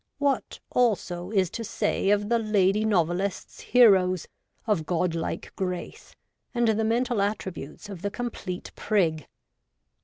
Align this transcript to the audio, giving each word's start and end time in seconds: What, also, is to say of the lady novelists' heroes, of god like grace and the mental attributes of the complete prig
What, 0.17 0.59
also, 0.71 1.29
is 1.29 1.51
to 1.51 1.63
say 1.63 2.09
of 2.09 2.27
the 2.27 2.39
lady 2.39 2.85
novelists' 2.85 3.59
heroes, 3.59 4.27
of 4.65 4.87
god 4.87 5.13
like 5.13 5.55
grace 5.55 6.15
and 6.55 6.69
the 6.69 6.83
mental 6.83 7.21
attributes 7.21 7.87
of 7.87 8.01
the 8.01 8.09
complete 8.09 8.71
prig 8.75 9.27